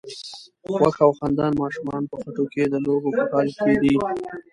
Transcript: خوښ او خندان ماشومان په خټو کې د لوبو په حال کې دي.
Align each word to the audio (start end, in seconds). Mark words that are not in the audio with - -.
خوښ 0.71 0.95
او 1.05 1.11
خندان 1.17 1.53
ماشومان 1.61 2.03
په 2.09 2.15
خټو 2.21 2.43
کې 2.53 2.63
د 2.67 2.75
لوبو 2.85 3.09
په 3.17 3.23
حال 3.31 3.47
کې 3.63 3.73
دي. 3.81 3.95